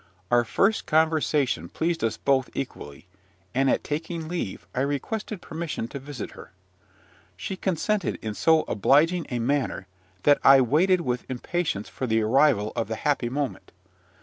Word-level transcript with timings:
Our 0.31 0.43
first 0.43 0.87
conversation 0.87 1.69
pleased 1.69 2.03
us 2.03 2.17
both 2.17 2.49
equally; 2.55 3.05
and, 3.53 3.69
at 3.69 3.83
taking 3.83 4.27
leave, 4.27 4.65
I 4.73 4.81
requested 4.81 5.43
permission 5.43 5.87
to 5.89 5.99
visit 5.99 6.31
her. 6.31 6.53
She 7.37 7.55
consented 7.55 8.17
in 8.19 8.33
so 8.33 8.61
obliging 8.63 9.27
a 9.29 9.37
manner, 9.37 9.85
that 10.23 10.39
I 10.43 10.59
waited 10.59 11.01
with 11.01 11.29
impatience 11.29 11.87
for 11.87 12.07
the 12.07 12.23
arrival 12.23 12.73
of 12.75 12.87
the 12.87 12.95
happy 12.95 13.29
moment. 13.29 13.71